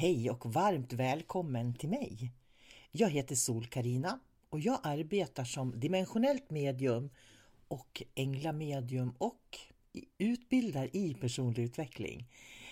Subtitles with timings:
[0.00, 2.32] Hej och varmt välkommen till mig.
[2.92, 4.20] Jag heter sol karina
[4.50, 7.10] och jag arbetar som dimensionellt medium
[7.68, 9.58] och änglamedium och
[10.18, 12.28] utbildar i personlig utveckling.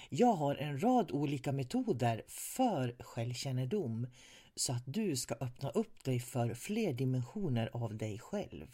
[0.08, 4.06] Jag har en rad olika metoder för självkännedom
[4.54, 8.66] så att du ska öppna upp dig för fler dimensioner av dig själv.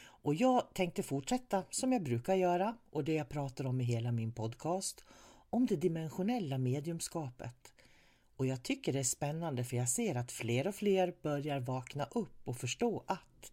[0.00, 4.12] Och jag tänkte fortsätta som jag brukar göra och det jag pratar om i hela
[4.12, 5.04] min podcast
[5.54, 7.74] om det dimensionella mediumskapet.
[8.36, 12.04] Och jag tycker det är spännande för jag ser att fler och fler börjar vakna
[12.04, 13.52] upp och förstå att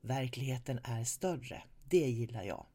[0.00, 1.62] verkligheten är större.
[1.84, 2.66] Det gillar jag.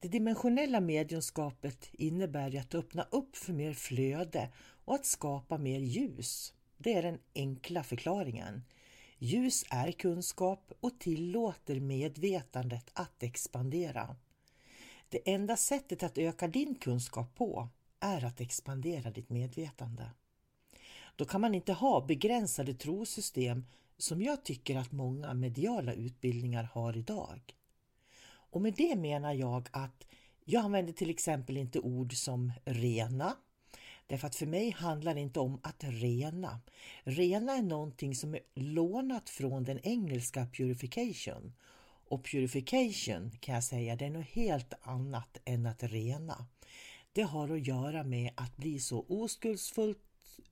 [0.00, 4.48] Det dimensionella mediumskapet innebär att öppna upp för mer flöde
[4.84, 6.54] och att skapa mer ljus.
[6.78, 8.62] Det är den enkla förklaringen.
[9.18, 14.16] Ljus är kunskap och tillåter medvetandet att expandera.
[15.08, 17.68] Det enda sättet att öka din kunskap på
[18.00, 20.10] är att expandera ditt medvetande.
[21.16, 23.64] Då kan man inte ha begränsade trosystem
[23.98, 27.54] som jag tycker att många mediala utbildningar har idag.
[28.50, 30.06] Och med det menar jag att
[30.44, 33.36] jag använder till exempel inte ord som rena,
[34.06, 36.60] därför att för mig handlar det inte om att rena.
[37.02, 41.52] Rena är någonting som är lånat från den engelska purification
[42.10, 46.46] och purification kan jag säga, det är något helt annat än att rena.
[47.12, 49.98] Det har att göra med att bli så oskuldsfullt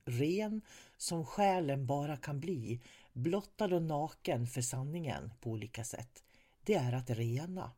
[0.04, 0.60] ren
[0.96, 2.80] som själen bara kan bli,
[3.12, 6.22] blottad och naken för sanningen på olika sätt.
[6.64, 7.72] Det är att rena.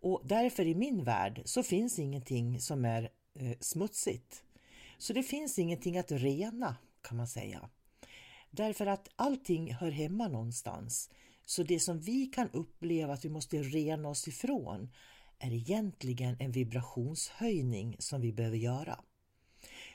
[0.00, 4.42] Och därför i min värld så finns ingenting som är eh, smutsigt.
[4.98, 7.68] Så det finns ingenting att rena kan man säga.
[8.50, 11.10] Därför att allting hör hemma någonstans.
[11.48, 14.88] Så det som vi kan uppleva att vi måste rena oss ifrån
[15.38, 19.00] är egentligen en vibrationshöjning som vi behöver göra.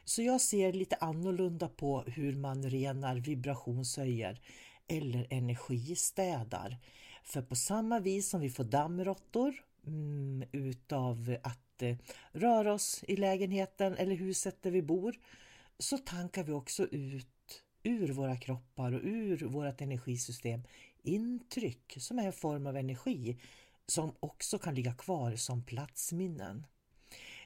[0.06, 4.41] Så jag ser lite annorlunda på hur man renar vibrationshöjer
[4.88, 6.78] eller energistädar.
[7.24, 9.53] För på samma vis som vi får dammråttor
[9.88, 11.97] mm, utav att eh,
[12.31, 15.16] röra oss i lägenheten eller huset där vi bor
[15.80, 17.28] så tankar vi också ut
[17.84, 20.64] ur våra kroppar och ur vårt energisystem
[21.03, 23.38] intryck som är en form av energi
[23.86, 26.66] som också kan ligga kvar som platsminnen.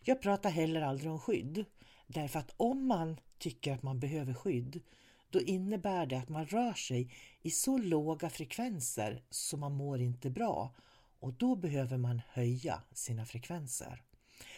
[0.03, 1.65] Jag pratar heller aldrig om skydd
[2.07, 4.81] därför att om man tycker att man behöver skydd
[5.29, 10.29] då innebär det att man rör sig i så låga frekvenser så man mår inte
[10.29, 10.75] bra
[11.19, 14.01] och då behöver man höja sina frekvenser.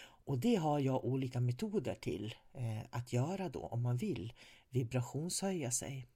[0.01, 4.33] Och det har jag olika metoder till eh, att göra då om man vill
[4.69, 6.07] vibrationshöja sig.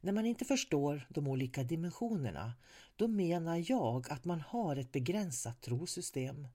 [0.00, 2.52] När man inte förstår de olika dimensionerna,
[2.96, 6.48] då menar jag att man har ett begränsat trosystem.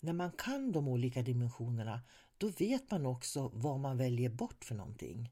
[0.00, 2.00] När man kan de olika dimensionerna,
[2.38, 5.30] då vet man också vad man väljer bort för någonting.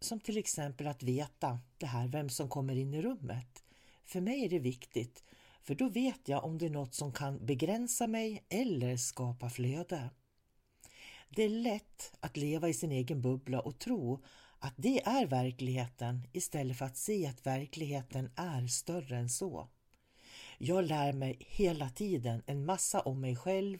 [0.00, 3.64] Som till exempel att veta det här vem som kommer in i rummet.
[4.04, 5.24] För mig är det viktigt,
[5.62, 10.10] för då vet jag om det är något som kan begränsa mig eller skapa flöde.
[11.28, 14.22] Det är lätt att leva i sin egen bubbla och tro
[14.60, 19.68] att det är verkligheten istället för att se att verkligheten är större än så.
[20.58, 23.78] Jag lär mig hela tiden en massa om mig själv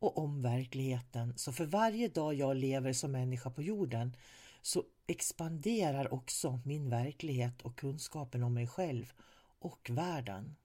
[0.00, 4.16] och om verkligheten, så för varje dag jag lever som människa på jorden
[4.62, 9.12] så expanderar också min verklighet och kunskapen om mig själv
[9.58, 10.56] och världen.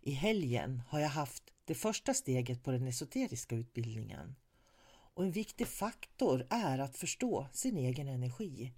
[0.00, 4.36] I helgen har jag haft det första steget på den esoteriska utbildningen.
[5.16, 8.72] Och en viktig faktor är att förstå sin egen energi,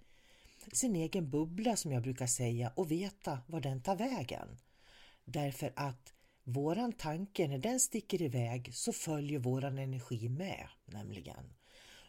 [0.73, 4.57] sin egen bubbla som jag brukar säga och veta var den tar vägen.
[5.25, 6.13] Därför att
[6.43, 11.53] våran tanke när den sticker iväg så följer våran energi med nämligen.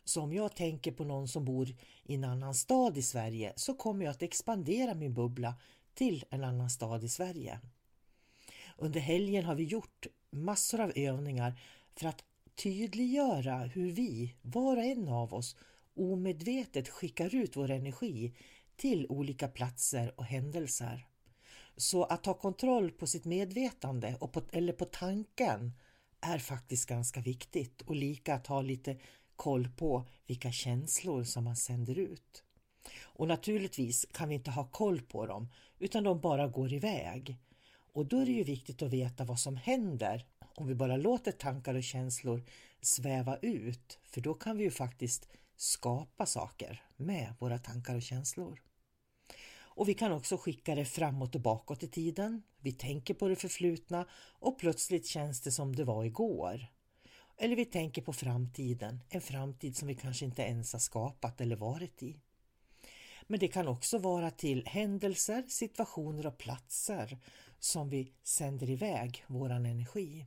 [0.05, 1.69] Så om jag tänker på någon som bor
[2.05, 5.55] i en annan stad i Sverige så kommer jag att expandera min bubbla
[5.95, 7.61] till en annan stad i Sverige.
[8.77, 11.61] Under helgen har vi gjort massor av övningar
[11.97, 12.25] för att
[12.55, 15.57] tydliggöra hur vi, var och en av oss,
[15.95, 18.35] omedvetet skickar ut vår energi
[18.77, 21.07] till olika platser och händelser.
[21.77, 25.73] Så att ha kontroll på sitt medvetande och på, eller på tanken
[26.21, 28.97] är faktiskt ganska viktigt och lika att ha lite
[29.37, 32.45] koll på vilka känslor som man sänder ut.
[33.03, 35.49] Och naturligtvis kan vi inte ha koll på dem
[35.79, 37.37] utan de bara går iväg.
[37.93, 41.33] Och då är det ju viktigt att veta vad som händer om vi bara låter
[41.33, 42.43] tankar och känslor
[42.81, 48.63] sväva ut för då kan vi ju faktiskt skapa saker med våra tankar och känslor.
[49.81, 52.43] Och vi kan också skicka det framåt och bakåt i tiden.
[52.61, 54.07] Vi tänker på det förflutna
[54.39, 56.67] och plötsligt känns det som det var igår.
[57.37, 61.57] Eller vi tänker på framtiden, en framtid som vi kanske inte ens har skapat eller
[61.57, 62.21] varit i.
[63.27, 67.19] Men det kan också vara till händelser, situationer och platser
[67.59, 70.27] som vi sänder iväg våran energi.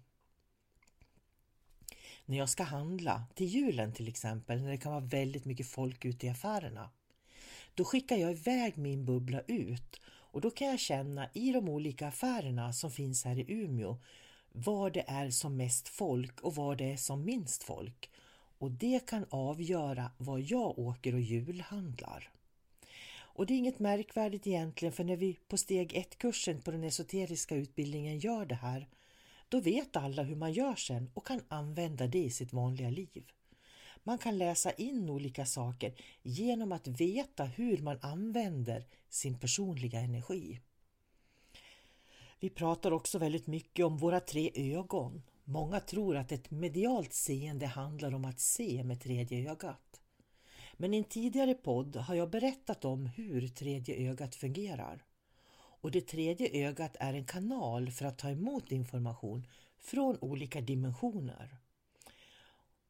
[2.25, 6.05] När jag ska handla, till julen till exempel, när det kan vara väldigt mycket folk
[6.05, 6.89] ute i affärerna,
[7.73, 12.07] då skickar jag iväg min bubbla ut och då kan jag känna i de olika
[12.07, 13.97] affärerna som finns här i Umeå
[14.51, 18.09] var det är som mest folk och var det är som minst folk.
[18.57, 22.29] Och det kan avgöra var jag åker och julhandlar.
[23.35, 27.55] Och det är inget märkvärdigt egentligen för när vi på steg 1-kursen på den esoteriska
[27.55, 28.87] utbildningen gör det här,
[29.49, 33.31] då vet alla hur man gör sen och kan använda det i sitt vanliga liv.
[34.03, 40.59] Man kan läsa in olika saker genom att veta hur man använder sin personliga energi.
[42.39, 45.21] Vi pratar också väldigt mycket om våra tre ögon.
[45.43, 50.01] Många tror att ett medialt seende handlar om att se med tredje ögat.
[50.77, 55.03] Men i en tidigare podd har jag berättat om hur tredje ögat fungerar.
[55.83, 59.47] Och det tredje ögat är en kanal för att ta emot information
[59.80, 61.57] från olika dimensioner.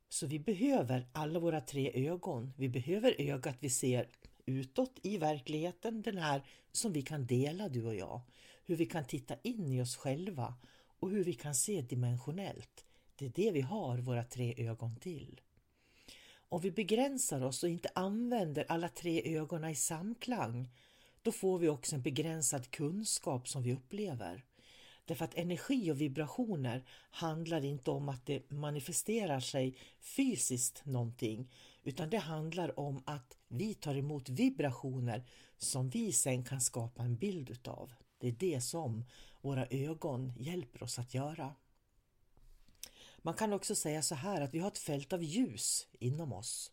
[0.09, 2.53] Så vi behöver alla våra tre ögon.
[2.57, 4.07] Vi behöver ögat vi ser
[4.45, 8.21] utåt i verkligheten, den här som vi kan dela du och jag.
[8.65, 10.55] Hur vi kan titta in i oss själva
[10.99, 12.85] och hur vi kan se dimensionellt.
[13.15, 15.41] Det är det vi har våra tre ögon till.
[16.49, 20.69] Om vi begränsar oss och inte använder alla tre ögonen i samklang,
[21.23, 24.45] då får vi också en begränsad kunskap som vi upplever.
[25.05, 31.51] Därför att energi och vibrationer handlar inte om att det manifesterar sig fysiskt någonting,
[31.83, 35.23] utan det handlar om att vi tar emot vibrationer
[35.57, 37.93] som vi sen kan skapa en bild utav.
[38.17, 39.05] Det är det som
[39.41, 41.55] våra ögon hjälper oss att göra.
[43.17, 46.72] Man kan också säga så här att vi har ett fält av ljus inom oss.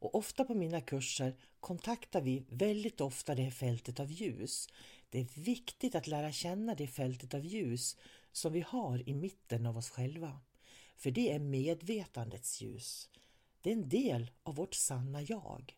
[0.00, 4.68] Och ofta på mina kurser kontaktar vi väldigt ofta det fältet av ljus.
[5.10, 7.96] Det är viktigt att lära känna det fältet av ljus
[8.32, 10.40] som vi har i mitten av oss själva.
[10.96, 13.08] För det är medvetandets ljus.
[13.60, 15.76] Det är en del av vårt sanna jag.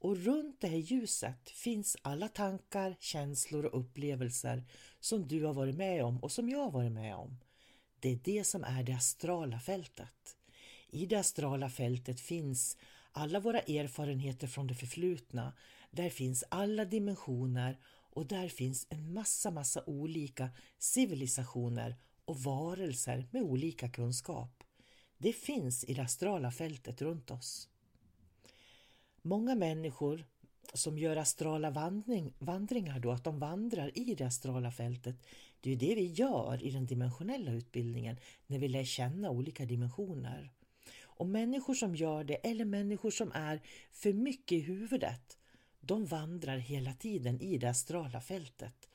[0.00, 4.64] Och runt det här ljuset finns alla tankar, känslor och upplevelser
[5.00, 7.38] som du har varit med om och som jag har varit med om.
[8.00, 10.36] Det är det som är det astrala fältet.
[10.90, 12.76] I det astrala fältet finns
[13.18, 15.52] alla våra erfarenheter från det förflutna.
[15.90, 23.42] Där finns alla dimensioner och där finns en massa, massa olika civilisationer och varelser med
[23.42, 24.64] olika kunskap.
[25.18, 27.68] Det finns i det astrala fältet runt oss.
[29.22, 30.24] Många människor
[30.74, 35.26] som gör astrala vandring, vandringar då, att de vandrar i det astrala fältet,
[35.60, 40.52] det är det vi gör i den dimensionella utbildningen när vi lär känna olika dimensioner.
[41.18, 43.60] Och människor som gör det, eller människor som är
[43.90, 45.38] för mycket i huvudet,
[45.80, 48.88] de vandrar hela tiden i det astrala fältet.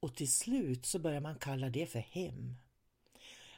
[0.00, 2.54] Och till slut så börjar man kalla det för hem.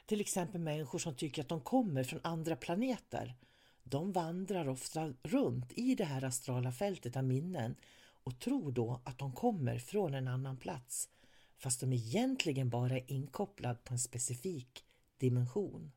[0.05, 3.35] Till exempel människor som tycker att de kommer från andra planeter.
[3.83, 7.75] De vandrar ofta runt i det här astrala fältet av minnen
[8.23, 11.09] och tror då att de kommer från en annan plats
[11.57, 14.85] fast de egentligen bara är inkopplad på en specifik
[15.17, 15.91] dimension.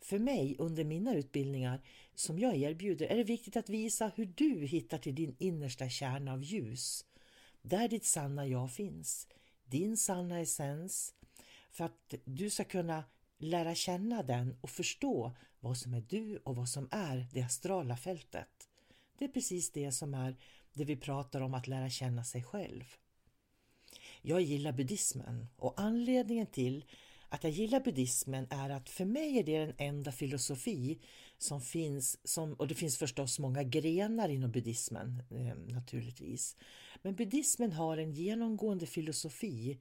[0.00, 1.80] För mig under mina utbildningar
[2.14, 6.32] som jag erbjuder är det viktigt att visa hur du hittar till din innersta kärna
[6.32, 7.04] av ljus.
[7.62, 9.28] Där ditt sanna jag finns,
[9.64, 11.14] din sanna essens,
[11.70, 13.04] för att du ska kunna
[13.38, 17.96] lära känna den och förstå vad som är du och vad som är det astrala
[17.96, 18.68] fältet.
[19.18, 20.36] Det är precis det som är
[20.72, 22.84] det vi pratar om att lära känna sig själv.
[24.22, 26.84] Jag gillar buddhismen och anledningen till
[27.28, 30.98] att jag gillar buddhismen är att för mig är det den enda filosofi
[31.38, 36.56] som finns, som, och det finns förstås många grenar inom buddhismen eh, naturligtvis.
[37.02, 39.78] Men buddhismen har en genomgående filosofi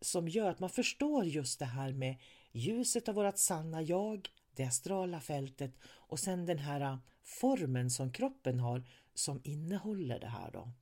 [0.00, 2.16] som gör att man förstår just det här med
[2.52, 8.12] ljuset av vårt sanna jag, det astrala fältet och sen den här äh, formen som
[8.12, 10.72] kroppen har som innehåller det här då.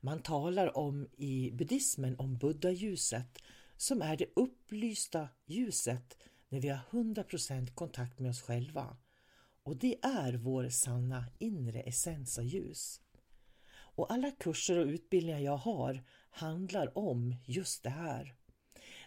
[0.00, 3.38] Man talar om i buddhismen om buddha-ljuset
[3.80, 6.16] som är det upplysta ljuset
[6.48, 8.96] när vi har 100% kontakt med oss själva.
[9.62, 13.00] Och det är vår sanna inre essens av ljus.
[13.70, 18.34] Och alla kurser och utbildningar jag har handlar om just det här.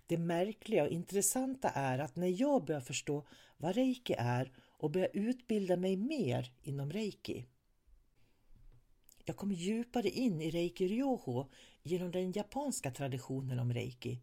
[0.08, 3.28] Det märkliga och intressanta är att när jag börjar förstå
[3.58, 7.46] vad reiki är och börjar utbilda mig mer inom reiki.
[9.26, 11.50] Jag kom djupare in i reiki ryoho
[11.84, 14.22] genom den japanska traditionen om reiki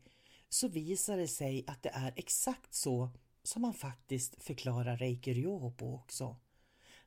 [0.51, 3.11] så visar det sig att det är exakt så
[3.43, 6.37] som man faktiskt förklarar reiki Ryohopo också.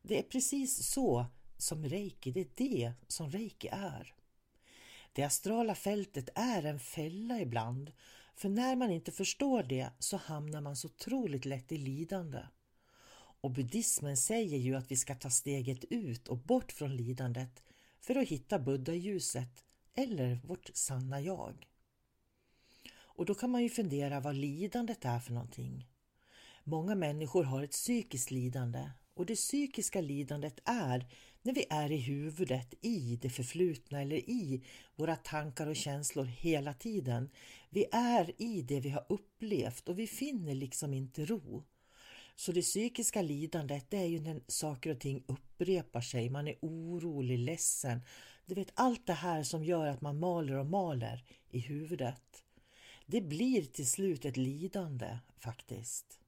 [0.01, 1.25] Det är precis så
[1.57, 4.15] som reiki, det är det som reiki är.
[5.13, 7.91] Det astrala fältet är en fälla ibland,
[8.35, 12.39] för när man inte förstår det så hamnar man så otroligt lätt i lidande.
[13.41, 17.63] Och buddhismen säger ju att vi ska ta steget ut och bort från lidandet
[18.01, 21.67] för att hitta buddha-ljuset eller vårt sanna jag.
[23.15, 25.87] Och då kan man ju fundera vad lidandet är för någonting.
[26.63, 31.07] Många människor har ett psykiskt lidande och det psykiska lidandet är
[31.41, 34.63] när vi är i huvudet, i det förflutna eller i
[34.95, 37.29] våra tankar och känslor hela tiden.
[37.69, 41.63] Vi är i det vi har upplevt och vi finner liksom inte ro.
[42.35, 46.55] Så det psykiska lidandet det är ju när saker och ting upprepar sig, man är
[46.61, 48.01] orolig, ledsen.
[48.45, 52.43] Du vet allt det här som gör att man maler och maler i huvudet.
[53.05, 56.19] Det blir till slut ett lidande faktiskt.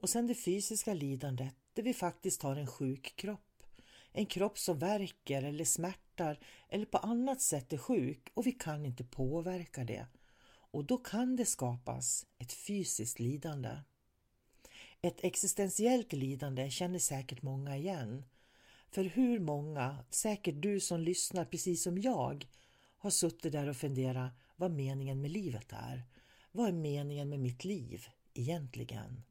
[0.00, 3.62] Och sen det fysiska lidandet där vi faktiskt har en sjuk kropp.
[4.12, 8.86] En kropp som verkar eller smärtar eller på annat sätt är sjuk och vi kan
[8.86, 10.06] inte påverka det.
[10.70, 13.70] Och då kan det skapas ett fysiskt lidande.
[15.02, 18.24] Ett existentiellt lidande känner säkert många igen.
[18.90, 22.46] För hur många, säkert du som lyssnar precis som jag,
[22.98, 26.04] har suttit där och funderat vad meningen med livet är.
[26.52, 29.22] Vad är meningen med mitt liv egentligen?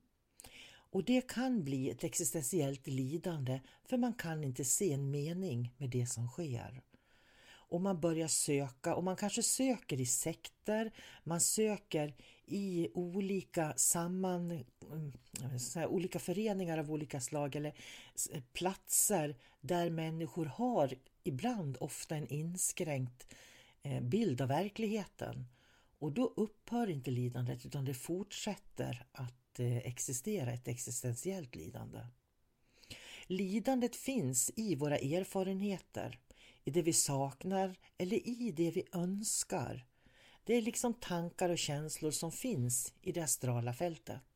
[0.96, 5.89] Och det kan bli ett existentiellt lidande för man kan inte se en mening med
[5.89, 6.82] det som sker.
[7.67, 10.91] Och man börjar söka och man kanske söker i sekter,
[11.24, 12.13] man söker
[12.46, 15.13] i olika samman, mm,
[15.75, 17.74] här, olika föreningar av olika slag eller
[18.32, 23.38] eh, platser där människor har ibland ofta en inskränkt eh,
[23.86, 25.46] Eh, bild av verkligheten.
[26.00, 32.00] Och då upphör inte lidandet utan det fortsätter att eh, existera ett existentiellt lidande.
[33.27, 36.20] Lidandet finns i våra erfarenheter,
[36.63, 39.86] i det vi saknar eller i det vi önskar.
[40.44, 44.35] Det är liksom tankar och känslor som finns i det astrala fältet.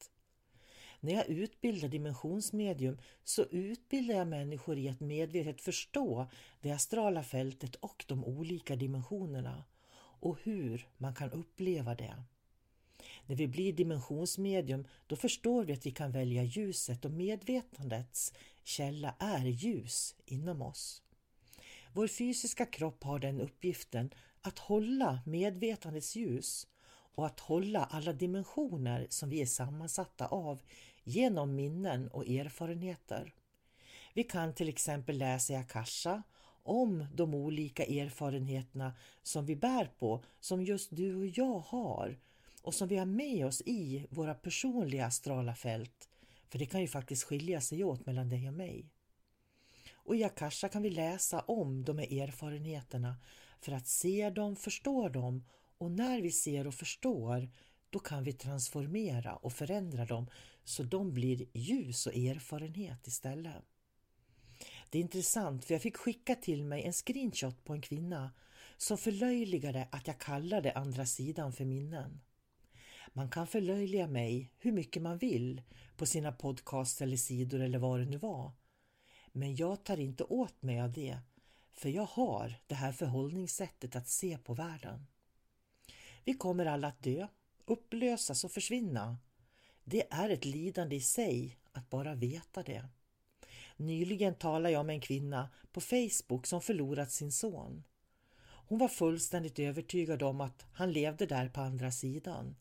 [0.99, 6.27] När jag utbildar dimensionsmedium så utbildar jag människor i att medvetet förstå
[6.61, 9.63] det astrala fältet och de olika dimensionerna
[10.19, 12.23] och hur man kan uppleva det.
[13.25, 19.15] När vi blir dimensionsmedium då förstår vi att vi kan välja ljuset och medvetandets källa
[19.19, 21.01] är ljus inom oss.
[21.93, 26.67] Vår fysiska kropp har den uppgiften att hålla medvetandets ljus
[27.15, 30.61] och att hålla alla dimensioner som vi är sammansatta av
[31.09, 33.33] genom minnen och erfarenheter.
[34.13, 36.23] Vi kan till exempel läsa i Akasha
[36.63, 42.19] om de olika erfarenheterna som vi bär på, som just du och jag har
[42.61, 46.09] och som vi har med oss i våra personliga astrala fält.
[46.49, 48.89] För det kan ju faktiskt skilja sig åt mellan dig och mig.
[49.93, 53.15] Och i Akasha kan vi läsa om de här erfarenheterna
[53.61, 55.43] för att se dem, förstå dem
[55.77, 57.49] och när vi ser och förstår
[57.89, 60.29] då kan vi transformera och förändra dem
[60.69, 63.63] så de blir ljus och erfarenhet istället.
[64.89, 68.31] Det är intressant för jag fick skicka till mig en screenshot på en kvinna
[68.77, 72.21] som förlöjligade att jag kallade andra sidan för minnen.
[73.13, 75.61] Man kan förlöjliga mig hur mycket man vill
[75.97, 78.51] på sina podcast eller sidor eller vad det nu var.
[79.31, 81.19] Men jag tar inte åt mig av det,
[81.71, 85.07] för jag har det här förhållningssättet att se på världen.
[86.25, 87.27] Vi kommer alla att dö,
[87.65, 89.17] upplösas och försvinna.
[89.91, 92.85] Det är ett lidande i sig att bara veta det.
[93.77, 97.83] Nyligen talade jag med en kvinna på Facebook som förlorat sin son.
[98.41, 102.55] Hon var fullständigt övertygad om att han levde där på andra sidan.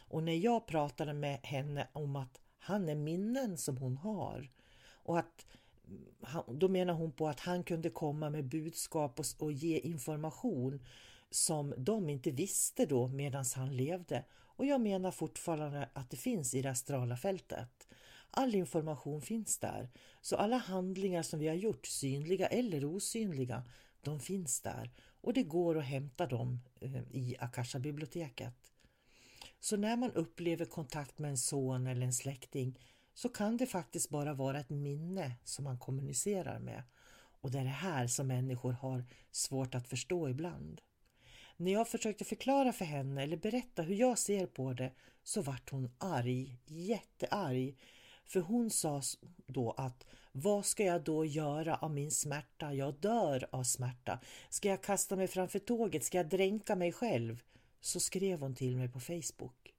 [0.00, 4.50] Och när jag pratade med henne om att han är minnen som hon har
[4.92, 5.46] och att
[6.48, 10.84] då menar hon på att han kunde komma med budskap och, och ge information
[11.30, 14.24] som de inte visste då medan han levde.
[14.60, 17.88] Och jag menar fortfarande att det finns i det astrala fältet.
[18.30, 19.90] All information finns där.
[20.20, 23.64] Så alla handlingar som vi har gjort, synliga eller osynliga,
[24.00, 24.90] de finns där.
[25.20, 28.54] Och det går att hämta dem eh, i Akasha-biblioteket.
[29.60, 32.78] Så när man upplever kontakt med en son eller en släkting
[33.14, 36.82] så kan det faktiskt bara vara ett minne som man kommunicerar med.
[37.40, 40.80] Och det är det här som människor har svårt att förstå ibland.
[41.60, 45.70] När jag försökte förklara för henne eller berätta hur jag ser på det så vart
[45.70, 47.76] hon arg, jättearg.
[48.24, 49.02] För hon sa
[49.46, 52.74] då att vad ska jag då göra av min smärta?
[52.74, 54.20] Jag dör av smärta.
[54.48, 56.04] Ska jag kasta mig framför tåget?
[56.04, 57.42] Ska jag dränka mig själv?
[57.80, 59.74] Så skrev hon till mig på Facebook.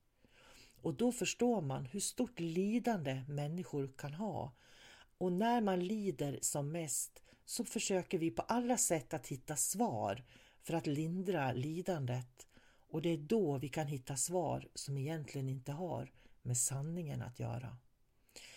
[0.81, 4.51] Och då förstår man hur stort lidande människor kan ha.
[5.17, 10.23] Och när man lider som mest så försöker vi på alla sätt att hitta svar
[10.61, 12.47] för att lindra lidandet.
[12.89, 17.39] Och det är då vi kan hitta svar som egentligen inte har med sanningen att
[17.39, 17.77] göra.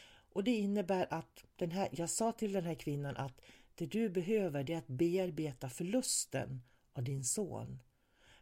[0.07, 3.41] Och det innebär att den här, jag sa till den här kvinnan att
[3.75, 7.79] det du behöver är att bearbeta förlusten av din son.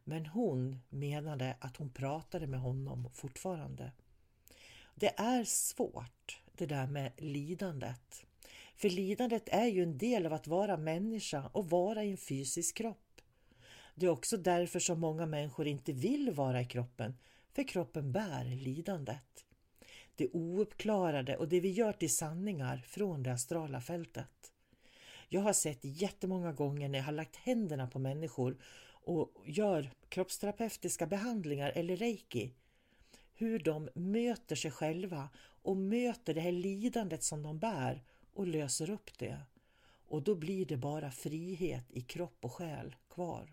[0.05, 3.93] Men hon menade att hon pratade med honom fortfarande.
[4.95, 8.25] Det är svårt det där med lidandet.
[8.77, 12.77] För lidandet är ju en del av att vara människa och vara i en fysisk
[12.77, 13.12] kropp.
[13.95, 17.15] Det är också därför som många människor inte vill vara i kroppen,
[17.53, 19.45] för kroppen bär lidandet.
[20.17, 24.53] Det ouppklarade och det vi gör till sanningar från det astrala fältet.
[25.29, 28.57] Jag har sett jättemånga gånger när jag har lagt händerna på människor
[29.05, 32.55] och gör kroppsterapeutiska behandlingar eller reiki.
[33.35, 35.29] Hur de möter sig själva
[35.63, 39.41] och möter det här lidandet som de bär och löser upp det.
[40.07, 43.53] Och då blir det bara frihet i kropp och själ kvar.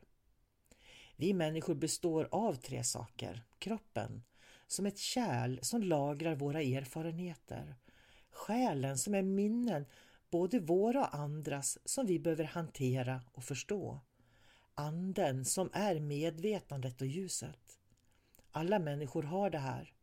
[1.20, 3.44] Vi människor består av tre saker.
[3.60, 4.24] Kroppen,
[4.68, 7.76] som ett kärl som lagrar våra erfarenheter.
[8.32, 9.86] Själen som är minnen,
[10.30, 14.00] både våra och andras, som vi behöver hantera och förstå
[14.80, 17.80] anden som är medvetandet och ljuset.
[18.52, 19.94] Alla människor har det här.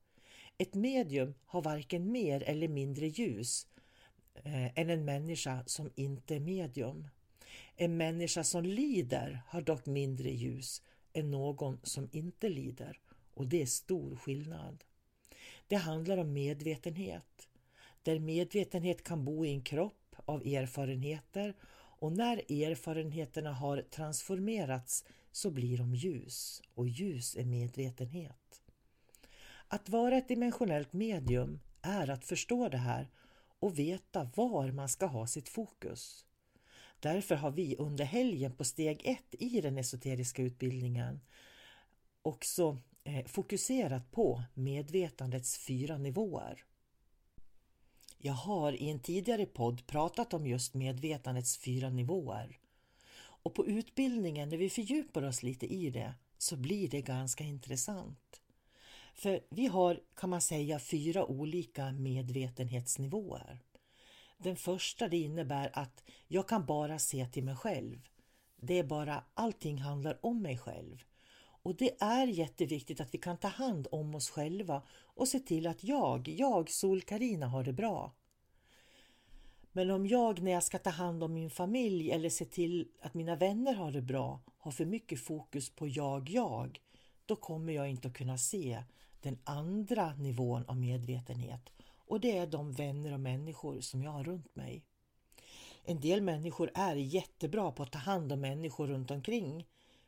[0.58, 3.66] Ett medium har varken mer eller mindre ljus
[4.34, 7.08] eh, än en människa som inte är medium.
[7.76, 10.82] En människa som lider har dock mindre ljus
[11.16, 13.00] än någon som inte lider
[13.34, 14.84] och det är stor skillnad.
[15.66, 17.48] Det handlar om medvetenhet.
[18.02, 21.54] Där medvetenhet kan bo i en kropp av erfarenheter
[21.98, 28.62] och när erfarenheterna har transformerats så blir de ljus och ljus är medvetenhet.
[29.68, 33.08] Att vara ett dimensionellt medium är att förstå det här
[33.58, 36.25] och veta var man ska ha sitt fokus.
[37.00, 41.20] Därför har vi under helgen på steg ett i den esoteriska utbildningen
[42.26, 46.64] också eh, fokuserat på medvetandets fyra nivåer.
[48.18, 52.58] Jag har i en tidigare podd pratat om just medvetandets fyra nivåer.
[53.18, 58.40] Och på utbildningen, när vi fördjupar oss lite i det, så blir det ganska intressant.
[59.14, 63.60] För vi har, kan man säga, fyra olika medvetenhetsnivåer.
[64.36, 68.08] Den första det innebär att jag kan bara se till mig själv.
[68.56, 71.04] Det är bara, allting handlar om mig själv.
[71.62, 75.66] Och det är jätteviktigt att vi kan ta hand om oss själva och se till
[75.66, 78.12] att jag, jag sol karina har det bra.
[79.72, 83.14] Men om jag när jag ska ta hand om min familj eller se till att
[83.14, 86.80] mina vänner har det bra har för mycket fokus på jag, jag,
[87.26, 88.82] då kommer jag inte att kunna se
[89.20, 91.72] den andra nivån av medvetenhet
[92.06, 94.84] och det är de vänner och människor som jag har runt mig.
[95.84, 99.66] En del människor är jättebra på att ta hand om människor runt omkring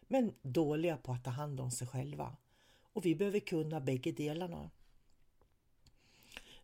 [0.09, 2.37] men dåliga på att ta hand om sig själva.
[2.93, 4.71] Och vi behöver kunna bägge delarna.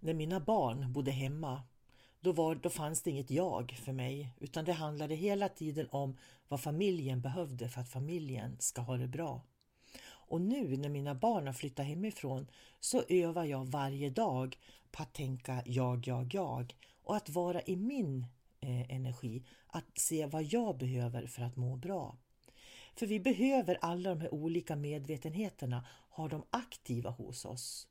[0.01, 1.63] När mina barn bodde hemma
[2.21, 6.17] då, var, då fanns det inget jag för mig utan det handlade hela tiden om
[6.49, 9.41] vad familjen behövde för att familjen ska ha det bra.
[10.29, 12.47] Och nu när mina barn har flyttat hemifrån
[12.81, 14.59] så övar jag varje dag
[14.91, 18.27] på att tänka jag, jag, jag och att vara i min
[18.61, 22.17] eh, energi, att se vad jag behöver för att må bra.
[22.97, 27.89] För vi behöver alla de här olika medvetenheterna ha dem aktiva hos oss.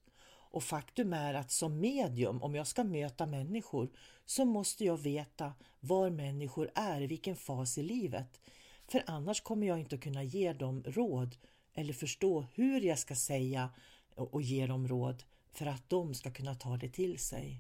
[0.54, 3.89] Och faktum är att som medium, om jag ska möta människor,
[4.26, 8.39] så måste jag veta var människor är, vilken fas i livet.
[8.88, 11.36] För annars kommer jag inte att kunna ge dem råd
[11.73, 13.69] eller förstå hur jag ska säga
[14.15, 17.59] och ge dem råd för att de ska kunna ta det till sig.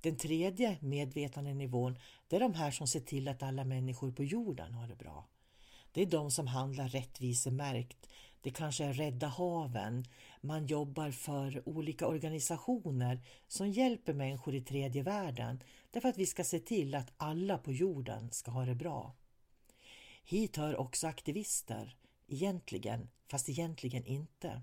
[0.00, 4.74] Den tredje medvetandenivån det är de här som ser till att alla människor på jorden
[4.74, 5.28] har det bra.
[5.92, 8.08] Det är de som handlar rättvisemärkt.
[8.40, 10.04] Det kanske är Rädda haven.
[10.40, 16.44] Man jobbar för olika organisationer som hjälper människor i tredje världen därför att vi ska
[16.44, 19.14] se till att alla på jorden ska ha det bra.
[20.24, 21.96] Hit hör också aktivister,
[22.28, 24.62] egentligen, fast egentligen inte.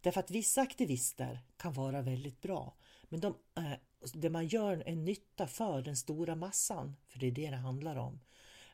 [0.00, 2.74] Därför att vissa aktivister kan vara väldigt bra,
[3.08, 3.72] men de, eh,
[4.14, 7.96] det man gör är nytta för den stora massan, för det är det det handlar
[7.96, 8.20] om.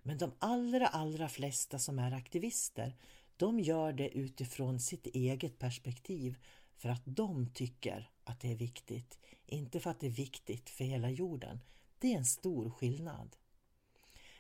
[0.03, 2.97] Men de allra, allra flesta som är aktivister,
[3.37, 6.37] de gör det utifrån sitt eget perspektiv
[6.77, 10.85] för att de tycker att det är viktigt, inte för att det är viktigt för
[10.85, 11.61] hela jorden.
[11.99, 13.37] Det är en stor skillnad.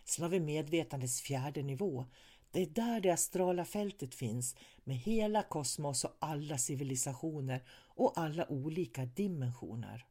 [0.04, 2.06] Sen har vi medvetandets fjärde nivå.
[2.52, 8.52] Det är där det astrala fältet finns med hela kosmos och alla civilisationer och alla
[8.52, 10.06] olika dimensioner.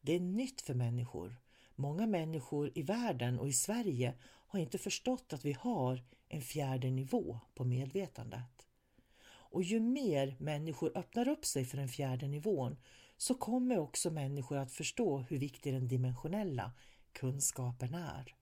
[0.00, 1.36] Det är nytt för människor.
[1.74, 6.90] Många människor i världen och i Sverige har inte förstått att vi har en fjärde
[6.90, 8.66] nivå på medvetandet.
[9.28, 12.76] Och ju mer människor öppnar upp sig för den fjärde nivån
[13.16, 16.72] så kommer också människor att förstå hur viktig den dimensionella
[17.12, 18.34] kunskapen är.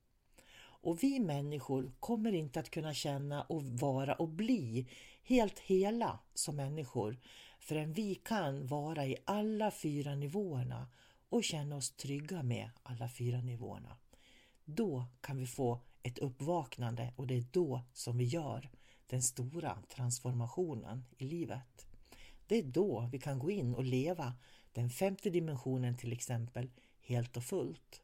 [0.84, 4.86] Och vi människor kommer inte att kunna känna och vara och bli
[5.22, 7.18] helt hela som människor
[7.60, 10.88] förrän vi kan vara i alla fyra nivåerna
[11.28, 13.96] och känna oss trygga med alla fyra nivåerna.
[14.64, 18.70] Då kan vi få ett uppvaknande och det är då som vi gör
[19.06, 21.86] den stora transformationen i livet.
[22.46, 24.34] Det är då vi kan gå in och leva
[24.72, 26.70] den femte dimensionen till exempel
[27.00, 28.03] helt och fullt.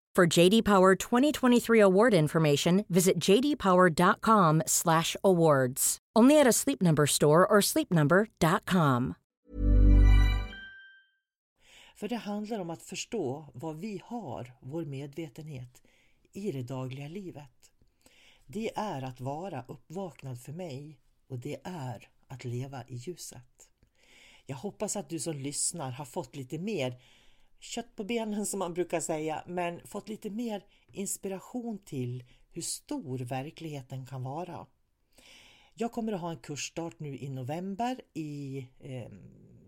[0.17, 5.97] For JD Power 2023 award information, visit jdpower.com/awards.
[6.19, 9.13] Only at a Sleep Number store or sleepnumber.com.
[11.95, 15.81] För det handlar om att förstå vad vi har, vår medvetenhet,
[16.33, 17.71] i det dagliga livet.
[18.45, 23.69] Det är att vara uppvaknad för mig och det är att leva i ljuset.
[24.45, 27.01] Jag hoppas att du som lyssnar har fått lite mer
[27.61, 33.19] kött på benen som man brukar säga, men fått lite mer inspiration till hur stor
[33.19, 34.65] verkligheten kan vara.
[35.73, 39.11] Jag kommer att ha en kursstart nu i november i, eh,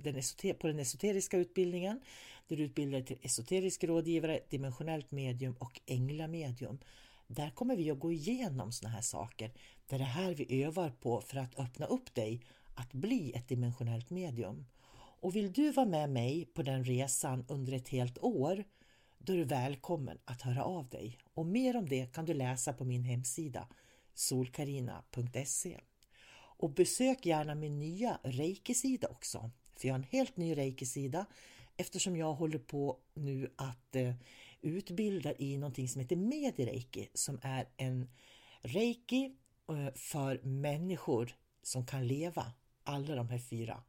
[0.04, 0.22] den
[0.60, 2.00] på den esoteriska utbildningen
[2.48, 6.80] där du utbildar dig till esoterisk rådgivare, dimensionellt medium och änglamedium.
[7.28, 9.52] Där kommer vi att gå igenom såna här saker.
[9.88, 12.42] Det är det här vi övar på för att öppna upp dig
[12.76, 14.66] att bli ett dimensionellt medium.
[15.24, 18.64] Och vill du vara med mig på den resan under ett helt år,
[19.18, 21.18] då är du välkommen att höra av dig.
[21.34, 23.68] Och mer om det kan du läsa på min hemsida
[24.14, 25.80] solkarina.se.
[26.36, 29.52] Och besök gärna min nya reiki-sida också.
[29.76, 31.26] För jag har en helt ny reiki-sida
[31.78, 34.14] eftersom jag håller på nu att eh,
[34.62, 38.10] utbilda i någonting som heter Medireiki som är en
[38.62, 39.36] reiki
[39.70, 42.52] eh, för människor som kan leva
[42.84, 43.84] alla de här fyra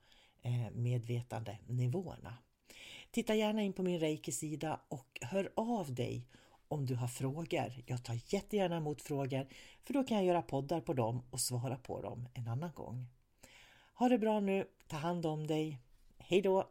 [0.45, 2.35] Eh, medvetande nivåerna.
[3.11, 6.29] Titta gärna in på min reiki-sida och hör av dig
[6.69, 7.83] om du har frågor.
[7.87, 9.47] Jag tar jättegärna emot frågor
[9.85, 13.07] för då kan jag göra poddar på dem och svara på dem en annan gång.
[13.95, 15.79] Ha det bra nu, ta hand om dig.
[16.19, 16.71] Hej då!